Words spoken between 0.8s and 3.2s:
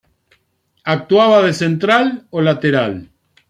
Actuaba de central o lateral.